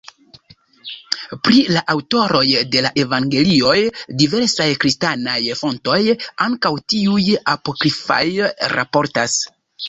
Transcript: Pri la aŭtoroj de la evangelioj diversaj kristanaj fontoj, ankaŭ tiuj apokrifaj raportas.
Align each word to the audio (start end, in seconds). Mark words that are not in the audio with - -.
Pri 1.47 1.57
la 1.75 1.83
aŭtoroj 1.93 2.45
de 2.75 2.81
la 2.85 2.91
evangelioj 3.01 3.75
diversaj 4.23 4.67
kristanaj 4.85 5.37
fontoj, 5.61 5.99
ankaŭ 6.47 6.73
tiuj 6.95 7.29
apokrifaj 7.55 8.25
raportas. 8.75 9.39